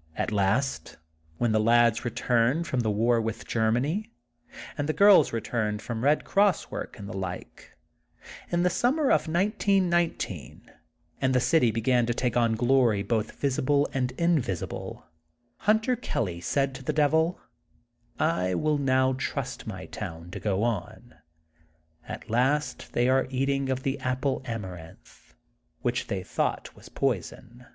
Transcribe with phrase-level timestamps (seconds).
[0.16, 0.96] ''At last,
[1.36, 4.10] when the lads re turned from the war with Germany,
[4.78, 7.76] and the girls returned from Eed Cross work, and the like,
[8.50, 10.72] in the summer of 1919,
[11.20, 15.04] and the city be gan to take on glory both visible and invisible,
[15.58, 17.38] Hunter Kelly said to the Devil:
[18.18, 21.14] ''I will now trust my town to go on.
[22.08, 25.34] At last they are eat ing of the Apple Amaranth,
[25.82, 27.66] which they thought was poison.